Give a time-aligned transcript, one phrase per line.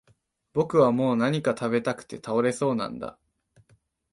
[0.53, 3.19] 僕はもう何か喰べたくて倒れそうなんだ